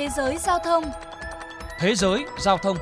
Thế 0.00 0.08
giới 0.08 0.38
giao 0.38 0.58
thông 0.58 0.84
Thế 1.78 1.94
giới 1.94 2.24
giao 2.38 2.58
thông 2.58 2.76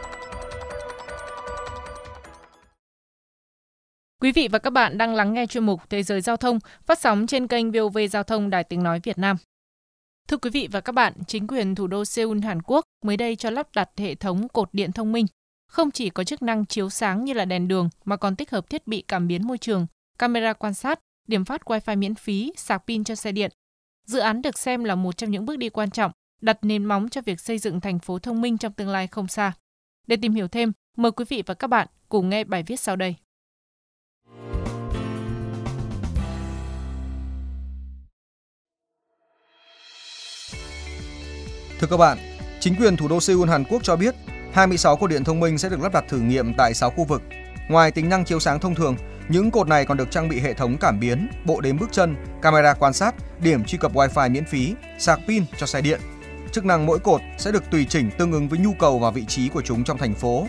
Quý 4.21 4.33
vị 4.33 4.49
và 4.49 4.59
các 4.59 4.71
bạn 4.71 4.99
đang 4.99 5.15
lắng 5.15 5.35
nghe 5.35 5.47
chuyên 5.47 5.67
mục 5.67 5.81
Thế 5.91 6.03
giới 6.03 6.21
giao 6.21 6.37
thông 6.37 6.59
phát 6.87 6.99
sóng 6.99 7.27
trên 7.27 7.47
kênh 7.47 7.73
VOV 7.73 7.99
Giao 8.11 8.23
thông 8.23 8.51
Đài 8.51 8.65
Tiếng 8.65 8.83
Nói 8.83 9.01
Việt 9.03 9.19
Nam. 9.19 9.37
Thưa 10.29 10.37
quý 10.37 10.51
vị 10.51 10.69
và 10.73 10.81
các 10.81 10.93
bạn, 10.93 11.13
chính 11.27 11.47
quyền 11.47 11.75
thủ 11.75 11.87
đô 11.87 12.05
Seoul, 12.05 12.39
Hàn 12.45 12.63
Quốc 12.63 12.85
mới 13.05 13.17
đây 13.17 13.37
cho 13.37 13.51
lắp 13.51 13.69
đặt 13.75 13.91
hệ 13.97 14.15
thống 14.15 14.49
cột 14.49 14.69
điện 14.73 14.93
thông 14.93 15.13
minh. 15.13 15.27
Không 15.69 15.91
chỉ 15.91 16.11
có 16.11 16.25
chức 16.25 16.43
năng 16.43 16.67
chiếu 16.67 16.91
sáng 16.91 17.25
như 17.25 17.33
là 17.33 17.45
đèn 17.45 17.69
đường 17.69 17.89
mà 18.05 18.17
còn 18.17 18.37
tích 18.37 18.51
hợp 18.51 18.71
thiết 18.71 18.87
bị 18.87 19.03
cảm 19.09 19.29
biến 19.29 19.47
môi 19.47 19.59
trường, 19.59 19.87
camera 20.19 20.53
quan 20.53 20.75
sát, 20.75 20.99
điểm 21.29 21.45
phát 21.45 21.63
wifi 21.65 21.99
miễn 21.99 22.15
phí, 22.15 22.53
sạc 22.57 22.83
pin 22.87 23.05
cho 23.05 23.15
xe 23.15 23.33
điện. 23.33 23.51
Dự 24.07 24.19
án 24.19 24.43
được 24.43 24.59
xem 24.59 24.85
là 24.85 24.95
một 24.95 25.17
trong 25.17 25.31
những 25.31 25.47
bước 25.47 25.57
đi 25.57 25.69
quan 25.69 25.91
trọng, 25.91 26.13
đặt 26.41 26.59
nền 26.63 26.85
móng 26.85 27.09
cho 27.09 27.21
việc 27.21 27.41
xây 27.41 27.59
dựng 27.59 27.81
thành 27.81 27.99
phố 27.99 28.19
thông 28.19 28.41
minh 28.41 28.59
trong 28.59 28.73
tương 28.73 28.89
lai 28.89 29.07
không 29.07 29.29
xa. 29.29 29.53
Để 30.07 30.17
tìm 30.23 30.35
hiểu 30.35 30.49
thêm, 30.49 30.73
mời 30.97 31.13
quý 31.13 31.25
vị 31.29 31.43
và 31.47 31.55
các 31.55 31.67
bạn 31.67 31.89
cùng 32.09 32.29
nghe 32.29 32.45
bài 32.45 32.63
viết 32.63 32.81
sau 32.81 32.97
đây. 32.97 33.15
Thưa 41.81 41.87
các 41.91 41.97
bạn, 41.97 42.19
chính 42.61 42.77
quyền 42.77 42.97
thủ 42.97 43.09
đô 43.09 43.21
Seoul 43.21 43.51
Hàn 43.51 43.65
Quốc 43.65 43.83
cho 43.85 43.97
biết 43.97 44.15
26 44.53 44.97
cột 44.97 45.11
điện 45.11 45.25
thông 45.25 45.41
minh 45.41 45.59
sẽ 45.59 45.69
được 45.69 45.81
lắp 45.81 45.93
đặt 45.93 46.05
thử 46.09 46.19
nghiệm 46.19 46.55
tại 46.55 46.75
6 46.75 46.91
khu 46.91 47.05
vực. 47.05 47.23
Ngoài 47.69 47.91
tính 47.91 48.09
năng 48.09 48.25
chiếu 48.25 48.41
sáng 48.41 48.61
thông 48.61 48.75
thường, 48.75 48.97
những 49.29 49.51
cột 49.51 49.69
này 49.69 49.85
còn 49.85 49.97
được 49.97 50.11
trang 50.11 50.29
bị 50.29 50.41
hệ 50.41 50.55
thống 50.55 50.77
cảm 50.81 51.01
biến, 51.01 51.29
bộ 51.45 51.61
đếm 51.61 51.79
bước 51.79 51.93
chân, 51.93 52.17
camera 52.43 52.75
quan 52.75 52.93
sát, 52.93 53.15
điểm 53.41 53.65
truy 53.65 53.79
cập 53.79 53.93
Wi-Fi 53.95 54.31
miễn 54.31 54.45
phí, 54.45 54.75
sạc 54.99 55.21
pin 55.29 55.45
cho 55.57 55.67
xe 55.67 55.81
điện. 55.81 56.01
Chức 56.59 56.65
năng 56.65 56.87
mỗi 56.87 56.99
cột 56.99 57.21
sẽ 57.37 57.53
được 57.53 57.71
tùy 57.71 57.87
chỉnh 57.89 58.11
tương 58.19 58.33
ứng 58.33 58.49
với 58.49 58.59
nhu 58.59 58.73
cầu 58.73 58.99
và 58.99 59.11
vị 59.11 59.25
trí 59.25 59.49
của 59.49 59.63
chúng 59.63 59.85
trong 59.85 59.99
thành 59.99 60.15
phố. 60.15 60.47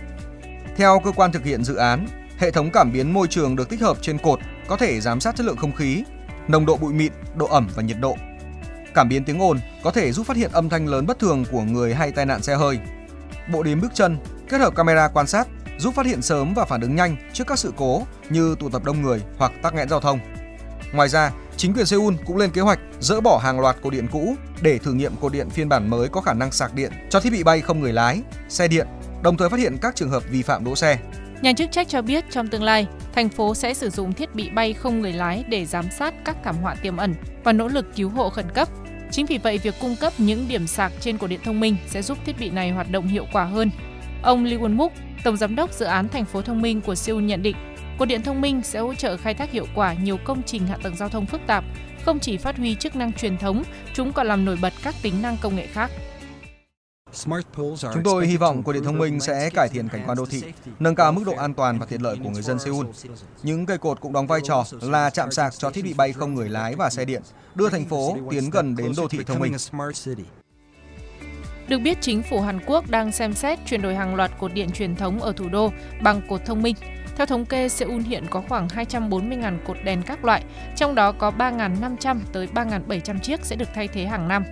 Theo 0.75 1.01
cơ 1.03 1.11
quan 1.11 1.31
thực 1.31 1.45
hiện 1.45 1.63
dự 1.63 1.75
án, 1.75 2.07
hệ 2.38 2.51
thống 2.51 2.71
cảm 2.71 2.91
biến 2.91 3.13
môi 3.13 3.27
trường 3.27 3.55
được 3.55 3.69
tích 3.69 3.81
hợp 3.81 3.97
trên 4.01 4.17
cột 4.17 4.39
có 4.67 4.77
thể 4.77 5.01
giám 5.01 5.19
sát 5.19 5.35
chất 5.35 5.45
lượng 5.45 5.57
không 5.57 5.71
khí, 5.71 6.03
nồng 6.47 6.66
độ 6.66 6.77
bụi 6.77 6.93
mịn, 6.93 7.11
độ 7.35 7.45
ẩm 7.45 7.67
và 7.75 7.83
nhiệt 7.83 7.97
độ. 7.99 8.16
Cảm 8.93 9.09
biến 9.09 9.23
tiếng 9.23 9.41
ồn 9.41 9.59
có 9.83 9.91
thể 9.91 10.11
giúp 10.11 10.25
phát 10.25 10.38
hiện 10.38 10.51
âm 10.51 10.69
thanh 10.69 10.88
lớn 10.88 11.05
bất 11.05 11.19
thường 11.19 11.45
của 11.51 11.61
người 11.61 11.93
hay 11.93 12.11
tai 12.11 12.25
nạn 12.25 12.41
xe 12.41 12.55
hơi. 12.55 12.79
Bộ 13.51 13.63
đếm 13.63 13.81
bước 13.81 13.91
chân 13.94 14.17
kết 14.49 14.57
hợp 14.57 14.75
camera 14.75 15.07
quan 15.07 15.27
sát 15.27 15.47
giúp 15.77 15.95
phát 15.95 16.05
hiện 16.05 16.21
sớm 16.21 16.53
và 16.53 16.66
phản 16.66 16.81
ứng 16.81 16.95
nhanh 16.95 17.16
trước 17.33 17.47
các 17.47 17.59
sự 17.59 17.73
cố 17.77 18.01
như 18.29 18.55
tụ 18.59 18.69
tập 18.69 18.83
đông 18.85 19.01
người 19.01 19.21
hoặc 19.38 19.51
tắc 19.61 19.73
nghẽn 19.73 19.89
giao 19.89 19.99
thông. 19.99 20.19
Ngoài 20.94 21.09
ra, 21.09 21.31
chính 21.59 21.73
quyền 21.73 21.85
Seoul 21.85 22.13
cũng 22.25 22.38
lên 22.38 22.52
kế 22.52 22.61
hoạch 22.61 22.79
dỡ 22.99 23.21
bỏ 23.21 23.38
hàng 23.43 23.59
loạt 23.59 23.81
cột 23.81 23.93
điện 23.93 24.07
cũ 24.11 24.35
để 24.61 24.77
thử 24.77 24.93
nghiệm 24.93 25.15
cột 25.15 25.33
điện 25.33 25.49
phiên 25.49 25.69
bản 25.69 25.89
mới 25.89 26.09
có 26.09 26.21
khả 26.21 26.33
năng 26.33 26.51
sạc 26.51 26.73
điện 26.73 26.91
cho 27.09 27.19
thiết 27.19 27.33
bị 27.33 27.43
bay 27.43 27.61
không 27.61 27.79
người 27.79 27.93
lái, 27.93 28.21
xe 28.49 28.67
điện, 28.67 28.88
đồng 29.23 29.38
thời 29.38 29.49
phát 29.49 29.59
hiện 29.59 29.77
các 29.81 29.95
trường 29.95 30.09
hợp 30.09 30.23
vi 30.29 30.41
phạm 30.41 30.63
đỗ 30.63 30.75
xe. 30.75 30.99
Nhà 31.41 31.53
chức 31.53 31.71
trách 31.71 31.88
cho 31.89 32.01
biết 32.01 32.25
trong 32.31 32.47
tương 32.47 32.63
lai, 32.63 32.88
thành 33.13 33.29
phố 33.29 33.55
sẽ 33.55 33.73
sử 33.73 33.89
dụng 33.89 34.13
thiết 34.13 34.35
bị 34.35 34.49
bay 34.49 34.73
không 34.73 35.01
người 35.01 35.13
lái 35.13 35.43
để 35.49 35.66
giám 35.66 35.85
sát 35.97 36.13
các 36.25 36.38
thảm 36.43 36.55
họa 36.57 36.75
tiềm 36.75 36.97
ẩn 36.97 37.16
và 37.43 37.53
nỗ 37.53 37.67
lực 37.67 37.85
cứu 37.95 38.09
hộ 38.09 38.29
khẩn 38.29 38.45
cấp. 38.53 38.67
Chính 39.11 39.25
vì 39.25 39.38
vậy, 39.38 39.57
việc 39.57 39.75
cung 39.81 39.95
cấp 39.95 40.13
những 40.17 40.45
điểm 40.47 40.67
sạc 40.67 40.91
trên 40.99 41.17
cổ 41.17 41.27
điện 41.27 41.39
thông 41.44 41.59
minh 41.59 41.77
sẽ 41.88 42.01
giúp 42.01 42.17
thiết 42.25 42.39
bị 42.39 42.49
này 42.49 42.71
hoạt 42.71 42.91
động 42.91 43.07
hiệu 43.07 43.25
quả 43.33 43.45
hơn. 43.45 43.71
Ông 44.23 44.45
Lee 44.45 44.57
Won 44.57 44.75
Muk, 44.75 44.94
Tổng 45.23 45.38
Giám 45.38 45.55
đốc 45.55 45.73
Dự 45.73 45.85
án 45.85 46.09
Thành 46.09 46.25
phố 46.25 46.41
Thông 46.41 46.61
minh 46.61 46.81
của 46.81 46.95
Seoul 46.95 47.23
nhận 47.23 47.44
định, 47.44 47.55
cột 48.00 48.08
điện 48.08 48.23
thông 48.23 48.42
minh 48.42 48.61
sẽ 48.64 48.80
hỗ 48.80 48.95
trợ 48.95 49.17
khai 49.17 49.33
thác 49.33 49.52
hiệu 49.52 49.66
quả 49.75 49.94
nhiều 49.94 50.17
công 50.23 50.42
trình 50.44 50.67
hạ 50.67 50.78
tầng 50.83 50.95
giao 50.97 51.09
thông 51.09 51.25
phức 51.25 51.42
tạp, 51.47 51.64
không 52.06 52.19
chỉ 52.19 52.38
phát 52.38 52.58
huy 52.58 52.75
chức 52.75 52.95
năng 52.95 53.14
truyền 53.14 53.38
thống, 53.38 53.64
chúng 53.94 54.14
còn 54.14 54.28
làm 54.28 54.45
nổi 54.45 54.58
bật 54.61 54.73
các 54.83 54.95
tính 55.02 55.22
năng 55.22 55.38
công 55.41 55.56
nghệ 55.56 55.67
khác. 55.67 55.91
Chúng 57.94 58.03
tôi 58.03 58.28
hy 58.28 58.38
vọng 58.38 58.64
cột 58.64 58.75
điện 58.75 58.83
thông 58.83 58.97
minh 58.97 59.19
sẽ 59.19 59.50
cải 59.50 59.69
thiện 59.69 59.89
cảnh 59.89 60.03
quan 60.06 60.17
đô 60.17 60.25
thị, 60.25 60.44
nâng 60.80 60.95
cao 60.95 61.11
mức 61.11 61.23
độ 61.25 61.33
an 61.38 61.53
toàn 61.53 61.80
và 61.80 61.86
tiện 61.86 62.02
lợi 62.02 62.17
của 62.23 62.29
người 62.29 62.41
dân 62.41 62.59
Seoul. 62.59 62.85
Những 63.44 63.66
cây 63.66 63.78
cột 63.78 64.02
cũng 64.02 64.13
đóng 64.13 64.28
vai 64.28 64.40
trò 64.44 64.66
là 64.81 65.09
chạm 65.09 65.31
sạc 65.31 65.53
cho 65.57 65.69
thiết 65.69 65.84
bị 65.84 65.94
bay 65.94 66.13
không 66.13 66.35
người 66.35 66.50
lái 66.50 66.75
và 66.75 66.90
xe 66.90 67.06
điện, 67.06 67.22
đưa 67.56 67.69
thành 67.69 67.85
phố 67.85 68.18
tiến 68.31 68.50
gần 68.50 68.75
đến 68.75 68.91
đô 68.97 69.07
thị 69.07 69.19
thông 69.25 69.40
minh. 69.40 69.53
Được 71.68 71.79
biết, 71.79 71.97
chính 72.02 72.23
phủ 72.23 72.41
Hàn 72.41 72.59
Quốc 72.66 72.90
đang 72.90 73.12
xem 73.12 73.34
xét 73.34 73.59
chuyển 73.66 73.81
đổi 73.81 73.96
hàng 73.96 74.16
loạt 74.16 74.31
cột 74.40 74.53
điện 74.53 74.72
truyền 74.72 74.96
thống 74.96 75.19
ở 75.22 75.34
thủ 75.34 75.50
đô 75.50 75.72
bằng 76.02 76.22
cột 76.29 76.46
thông 76.46 76.62
minh. 76.62 76.75
Theo 77.19 77.25
thống 77.25 77.46
kê, 77.46 77.69
Seoul 77.69 78.02
hiện 78.02 78.24
có 78.30 78.41
khoảng 78.41 78.68
240.000 78.68 79.57
cột 79.66 79.78
đèn 79.84 80.02
các 80.02 80.25
loại, 80.25 80.44
trong 80.75 80.96
đó 80.96 81.12
có 81.12 81.31
3.500 81.38 82.19
tới 82.34 82.47
3.700 82.53 83.19
chiếc 83.19 83.46
sẽ 83.46 83.56
được 83.56 83.69
thay 83.75 83.88
thế 83.88 84.06
hàng 84.06 84.28
năm. 84.28 84.44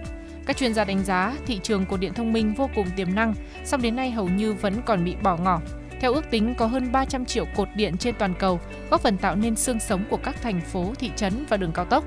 Các 0.45 0.57
chuyên 0.57 0.73
gia 0.73 0.83
đánh 0.83 1.03
giá 1.03 1.33
thị 1.45 1.59
trường 1.63 1.85
cột 1.85 2.00
điện 2.00 2.13
thông 2.13 2.33
minh 2.33 2.53
vô 2.53 2.69
cùng 2.75 2.88
tiềm 2.95 3.16
năng, 3.16 3.33
song 3.66 3.81
đến 3.81 3.95
nay 3.95 4.11
hầu 4.11 4.27
như 4.27 4.53
vẫn 4.53 4.81
còn 4.85 5.06
bị 5.06 5.16
bỏ 5.23 5.38
ngỏ. 5.38 5.61
Theo 6.01 6.13
ước 6.13 6.31
tính 6.31 6.56
có 6.57 6.66
hơn 6.66 6.91
300 6.91 7.25
triệu 7.25 7.45
cột 7.56 7.67
điện 7.75 7.97
trên 7.97 8.16
toàn 8.19 8.33
cầu, 8.39 8.59
góp 8.89 9.01
phần 9.01 9.17
tạo 9.17 9.35
nên 9.35 9.56
xương 9.56 9.79
sống 9.79 10.03
của 10.09 10.17
các 10.17 10.41
thành 10.41 10.61
phố, 10.61 10.94
thị 11.00 11.11
trấn 11.16 11.45
và 11.50 11.57
đường 11.57 11.72
cao 11.72 11.85
tốc. 11.85 12.03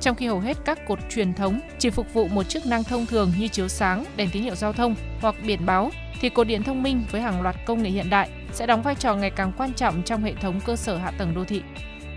Trong 0.00 0.16
khi 0.16 0.26
hầu 0.26 0.40
hết 0.40 0.56
các 0.64 0.78
cột 0.88 0.98
truyền 1.10 1.34
thống 1.34 1.60
chỉ 1.78 1.90
phục 1.90 2.14
vụ 2.14 2.28
một 2.28 2.42
chức 2.42 2.66
năng 2.66 2.84
thông 2.84 3.06
thường 3.06 3.32
như 3.38 3.48
chiếu 3.48 3.68
sáng, 3.68 4.04
đèn 4.16 4.30
tín 4.32 4.42
hiệu 4.42 4.54
giao 4.54 4.72
thông 4.72 4.94
hoặc 5.20 5.34
biển 5.46 5.66
báo, 5.66 5.90
thì 6.20 6.28
cột 6.28 6.46
điện 6.46 6.62
thông 6.62 6.82
minh 6.82 7.04
với 7.10 7.20
hàng 7.20 7.42
loạt 7.42 7.56
công 7.66 7.82
nghệ 7.82 7.90
hiện 7.90 8.10
đại 8.10 8.30
sẽ 8.52 8.66
đóng 8.66 8.82
vai 8.82 8.94
trò 8.94 9.14
ngày 9.14 9.30
càng 9.30 9.52
quan 9.56 9.72
trọng 9.72 10.02
trong 10.02 10.22
hệ 10.22 10.34
thống 10.34 10.60
cơ 10.66 10.76
sở 10.76 10.96
hạ 10.96 11.10
tầng 11.18 11.34
đô 11.34 11.44
thị. 11.44 11.62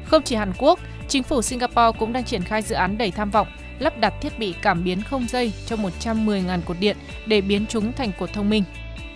Không 0.05 0.23
chỉ 0.23 0.35
Hàn 0.35 0.53
Quốc, 0.57 0.79
chính 1.07 1.23
phủ 1.23 1.41
Singapore 1.41 1.97
cũng 1.99 2.13
đang 2.13 2.23
triển 2.23 2.41
khai 2.41 2.61
dự 2.61 2.75
án 2.75 2.97
đầy 2.97 3.11
tham 3.11 3.31
vọng 3.31 3.47
lắp 3.79 3.99
đặt 3.99 4.13
thiết 4.21 4.39
bị 4.39 4.55
cảm 4.61 4.83
biến 4.83 5.01
không 5.01 5.27
dây 5.29 5.53
cho 5.65 5.75
110.000 5.75 6.61
cột 6.65 6.77
điện 6.79 6.97
để 7.25 7.41
biến 7.41 7.65
chúng 7.69 7.93
thành 7.93 8.11
cột 8.19 8.33
thông 8.33 8.49
minh. 8.49 8.63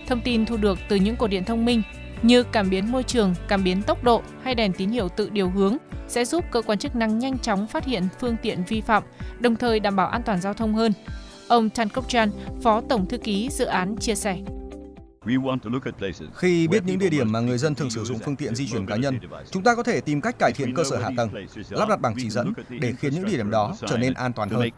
Thông 0.06 0.20
tin 0.20 0.46
thu 0.46 0.56
được 0.56 0.78
từ 0.88 0.96
những 0.96 1.16
cột 1.16 1.30
điện 1.30 1.44
thông 1.44 1.64
minh 1.64 1.82
như 2.22 2.42
cảm 2.42 2.70
biến 2.70 2.92
môi 2.92 3.02
trường, 3.02 3.34
cảm 3.48 3.64
biến 3.64 3.82
tốc 3.82 4.04
độ 4.04 4.22
hay 4.42 4.54
đèn 4.54 4.72
tín 4.72 4.90
hiệu 4.90 5.08
tự 5.08 5.30
điều 5.30 5.50
hướng 5.50 5.76
sẽ 6.08 6.24
giúp 6.24 6.44
cơ 6.50 6.62
quan 6.62 6.78
chức 6.78 6.96
năng 6.96 7.18
nhanh 7.18 7.38
chóng 7.38 7.66
phát 7.66 7.84
hiện 7.84 8.08
phương 8.20 8.36
tiện 8.42 8.64
vi 8.68 8.80
phạm, 8.80 9.02
đồng 9.40 9.56
thời 9.56 9.80
đảm 9.80 9.96
bảo 9.96 10.08
an 10.08 10.22
toàn 10.22 10.40
giao 10.40 10.54
thông 10.54 10.74
hơn. 10.74 10.92
Ông 11.48 11.70
Tan 11.70 11.88
Kok 11.88 12.08
Chan, 12.08 12.30
Phó 12.62 12.80
Tổng 12.80 13.06
Thư 13.06 13.18
ký 13.18 13.48
Dự 13.50 13.64
án 13.64 13.96
chia 13.96 14.14
sẻ. 14.14 14.36
Khi 16.34 16.68
biết 16.68 16.82
những 16.86 16.98
địa 16.98 17.08
điểm 17.08 17.32
mà 17.32 17.40
người 17.40 17.58
dân 17.58 17.74
thường 17.74 17.90
sử 17.90 18.04
dụng 18.04 18.18
phương 18.18 18.36
tiện 18.36 18.54
di 18.54 18.68
chuyển 18.68 18.86
cá 18.86 18.96
nhân, 18.96 19.18
chúng 19.50 19.62
ta 19.62 19.74
có 19.74 19.82
thể 19.82 20.00
tìm 20.00 20.20
cách 20.20 20.38
cải 20.38 20.52
thiện 20.52 20.74
cơ 20.74 20.84
sở 20.84 20.96
hạ 20.96 21.10
tầng, 21.16 21.30
lắp 21.70 21.88
đặt 21.88 22.00
bảng 22.00 22.14
chỉ 22.18 22.30
dẫn 22.30 22.52
để 22.68 22.92
khiến 22.98 23.14
những 23.14 23.24
địa 23.24 23.36
điểm 23.36 23.50
đó 23.50 23.76
trở 23.88 23.96
nên 23.96 24.14
an 24.14 24.32
toàn 24.32 24.48
hơn. 24.48 24.68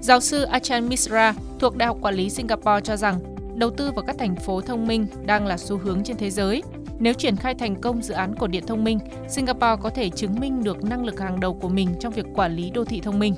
Giáo 0.00 0.20
sư 0.20 0.42
Achan 0.42 0.88
Misra 0.88 1.34
thuộc 1.58 1.76
Đại 1.76 1.86
học 1.86 1.98
Quản 2.00 2.14
lý 2.14 2.30
Singapore 2.30 2.80
cho 2.84 2.96
rằng 2.96 3.20
đầu 3.56 3.70
tư 3.70 3.90
vào 3.92 4.04
các 4.06 4.16
thành 4.18 4.36
phố 4.36 4.60
thông 4.60 4.86
minh 4.86 5.06
đang 5.26 5.46
là 5.46 5.56
xu 5.56 5.78
hướng 5.78 6.04
trên 6.04 6.16
thế 6.16 6.30
giới. 6.30 6.62
Nếu 6.98 7.12
triển 7.14 7.36
khai 7.36 7.54
thành 7.54 7.80
công 7.80 8.02
dự 8.02 8.14
án 8.14 8.34
cột 8.36 8.50
điện 8.50 8.64
thông 8.66 8.84
minh, 8.84 8.98
Singapore 9.28 9.76
có 9.82 9.90
thể 9.90 10.10
chứng 10.10 10.40
minh 10.40 10.62
được 10.64 10.84
năng 10.84 11.04
lực 11.04 11.20
hàng 11.20 11.40
đầu 11.40 11.54
của 11.54 11.68
mình 11.68 11.94
trong 12.00 12.12
việc 12.12 12.26
quản 12.34 12.56
lý 12.56 12.70
đô 12.70 12.84
thị 12.84 13.00
thông 13.00 13.18
minh. 13.18 13.34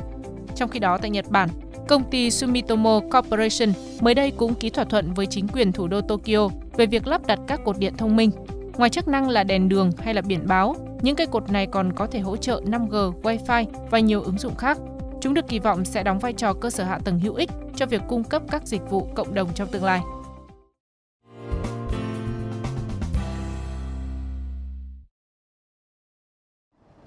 Trong 0.56 0.70
khi 0.70 0.78
đó 0.78 0.98
tại 0.98 1.10
Nhật 1.10 1.30
Bản, 1.30 1.48
công 1.92 2.10
ty 2.10 2.30
Sumitomo 2.30 3.00
Corporation 3.00 3.72
mới 4.00 4.14
đây 4.14 4.30
cũng 4.30 4.54
ký 4.54 4.70
thỏa 4.70 4.84
thuận 4.84 5.14
với 5.14 5.26
chính 5.26 5.48
quyền 5.48 5.72
thủ 5.72 5.88
đô 5.88 6.00
Tokyo 6.00 6.48
về 6.76 6.86
việc 6.86 7.06
lắp 7.06 7.26
đặt 7.26 7.38
các 7.46 7.60
cột 7.64 7.78
điện 7.78 7.94
thông 7.96 8.16
minh. 8.16 8.30
Ngoài 8.76 8.90
chức 8.90 9.08
năng 9.08 9.28
là 9.28 9.44
đèn 9.44 9.68
đường 9.68 9.90
hay 9.98 10.14
là 10.14 10.22
biển 10.22 10.46
báo, 10.46 10.76
những 11.02 11.16
cây 11.16 11.26
cột 11.26 11.50
này 11.50 11.66
còn 11.66 11.92
có 11.92 12.06
thể 12.06 12.20
hỗ 12.20 12.36
trợ 12.36 12.60
5G, 12.66 13.12
Wi-Fi 13.22 13.64
và 13.90 13.98
nhiều 13.98 14.22
ứng 14.22 14.38
dụng 14.38 14.56
khác. 14.56 14.78
Chúng 15.20 15.34
được 15.34 15.48
kỳ 15.48 15.58
vọng 15.58 15.84
sẽ 15.84 16.02
đóng 16.02 16.18
vai 16.18 16.32
trò 16.32 16.52
cơ 16.52 16.70
sở 16.70 16.84
hạ 16.84 16.98
tầng 17.04 17.18
hữu 17.18 17.34
ích 17.34 17.50
cho 17.76 17.86
việc 17.86 18.02
cung 18.08 18.24
cấp 18.24 18.42
các 18.50 18.66
dịch 18.66 18.90
vụ 18.90 19.08
cộng 19.14 19.34
đồng 19.34 19.54
trong 19.54 19.68
tương 19.68 19.84
lai. 19.84 20.00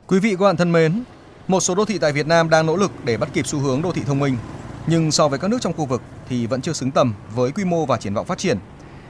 Quý 0.07 0.19
vị 0.19 0.35
và 0.35 0.39
các 0.39 0.45
bạn 0.45 0.57
thân 0.57 0.71
mến, 0.71 1.03
một 1.47 1.59
số 1.59 1.75
đô 1.75 1.85
thị 1.85 1.97
tại 1.97 2.11
Việt 2.11 2.27
Nam 2.27 2.49
đang 2.49 2.65
nỗ 2.65 2.75
lực 2.75 2.91
để 3.03 3.17
bắt 3.17 3.29
kịp 3.33 3.47
xu 3.47 3.59
hướng 3.59 3.81
đô 3.81 3.91
thị 3.91 4.01
thông 4.05 4.19
minh, 4.19 4.37
nhưng 4.87 5.11
so 5.11 5.27
với 5.27 5.39
các 5.39 5.47
nước 5.47 5.61
trong 5.61 5.73
khu 5.73 5.85
vực 5.85 6.01
thì 6.29 6.47
vẫn 6.47 6.61
chưa 6.61 6.73
xứng 6.73 6.91
tầm 6.91 7.13
với 7.35 7.51
quy 7.51 7.65
mô 7.65 7.85
và 7.85 7.97
triển 7.97 8.13
vọng 8.13 8.25
phát 8.25 8.37
triển. 8.37 8.57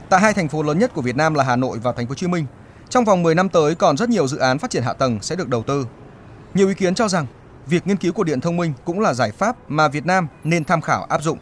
Tại 0.08 0.20
hai 0.20 0.34
thành 0.34 0.48
phố 0.48 0.62
lớn 0.62 0.78
nhất 0.78 0.94
của 0.94 1.02
Việt 1.02 1.16
Nam 1.16 1.34
là 1.34 1.44
Hà 1.44 1.56
Nội 1.56 1.78
và 1.78 1.92
Thành 1.92 2.06
phố 2.06 2.10
Hồ 2.10 2.14
Chí 2.14 2.26
Minh, 2.26 2.46
trong 2.88 3.04
vòng 3.04 3.22
10 3.22 3.34
năm 3.34 3.48
tới 3.48 3.74
còn 3.74 3.96
rất 3.96 4.08
nhiều 4.08 4.28
dự 4.28 4.38
án 4.38 4.58
phát 4.58 4.70
triển 4.70 4.82
hạ 4.82 4.92
tầng 4.92 5.18
sẽ 5.22 5.36
được 5.36 5.48
đầu 5.48 5.62
tư. 5.62 5.86
Nhiều 6.54 6.68
ý 6.68 6.74
kiến 6.74 6.94
cho 6.94 7.08
rằng 7.08 7.26
việc 7.66 7.86
nghiên 7.86 7.96
cứu 7.96 8.12
của 8.12 8.24
điện 8.24 8.40
thông 8.40 8.56
minh 8.56 8.72
cũng 8.84 9.00
là 9.00 9.14
giải 9.14 9.32
pháp 9.32 9.56
mà 9.70 9.88
Việt 9.88 10.06
Nam 10.06 10.28
nên 10.44 10.64
tham 10.64 10.80
khảo 10.80 11.04
áp 11.04 11.22
dụng. 11.22 11.38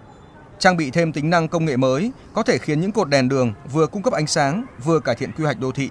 Trang 0.58 0.76
bị 0.76 0.90
thêm 0.90 1.12
tính 1.12 1.30
năng 1.30 1.48
công 1.48 1.64
nghệ 1.64 1.76
mới 1.76 2.12
có 2.34 2.42
thể 2.42 2.58
khiến 2.58 2.80
những 2.80 2.92
cột 2.92 3.08
đèn 3.08 3.28
đường 3.28 3.52
vừa 3.72 3.86
cung 3.86 4.02
cấp 4.02 4.12
ánh 4.12 4.26
sáng, 4.26 4.64
vừa 4.84 5.00
cải 5.00 5.14
thiện 5.14 5.32
quy 5.32 5.44
hoạch 5.44 5.60
đô 5.60 5.72
thị. 5.72 5.90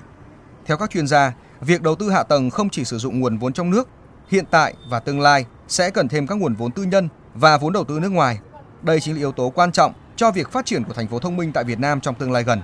Theo 0.65 0.77
các 0.77 0.89
chuyên 0.89 1.07
gia, 1.07 1.33
việc 1.61 1.81
đầu 1.81 1.95
tư 1.95 2.09
hạ 2.09 2.23
tầng 2.23 2.49
không 2.49 2.69
chỉ 2.69 2.85
sử 2.85 2.97
dụng 2.97 3.19
nguồn 3.19 3.37
vốn 3.37 3.53
trong 3.53 3.69
nước, 3.69 3.87
hiện 4.27 4.45
tại 4.51 4.73
và 4.89 4.99
tương 4.99 5.21
lai 5.21 5.45
sẽ 5.67 5.89
cần 5.89 6.07
thêm 6.07 6.27
các 6.27 6.35
nguồn 6.35 6.55
vốn 6.55 6.71
tư 6.71 6.83
nhân 6.83 7.09
và 7.33 7.57
vốn 7.57 7.73
đầu 7.73 7.83
tư 7.83 7.99
nước 7.99 8.11
ngoài. 8.11 8.39
Đây 8.81 8.99
chính 8.99 9.13
là 9.13 9.19
yếu 9.19 9.31
tố 9.31 9.49
quan 9.49 9.71
trọng 9.71 9.93
cho 10.15 10.31
việc 10.31 10.51
phát 10.51 10.65
triển 10.65 10.83
của 10.83 10.93
thành 10.93 11.07
phố 11.07 11.19
thông 11.19 11.37
minh 11.37 11.51
tại 11.53 11.63
Việt 11.63 11.79
Nam 11.79 12.01
trong 12.01 12.15
tương 12.15 12.31
lai 12.31 12.43
gần. 12.43 12.61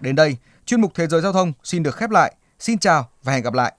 Đến 0.00 0.16
đây, 0.16 0.36
chuyên 0.66 0.80
mục 0.80 0.92
Thế 0.94 1.06
giới 1.06 1.20
giao 1.20 1.32
thông 1.32 1.52
xin 1.64 1.82
được 1.82 1.96
khép 1.96 2.10
lại. 2.10 2.34
Xin 2.58 2.78
chào 2.78 3.08
và 3.22 3.32
hẹn 3.32 3.42
gặp 3.42 3.54
lại. 3.54 3.72